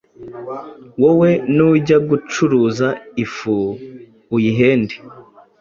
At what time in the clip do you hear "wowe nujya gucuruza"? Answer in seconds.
1.01-2.87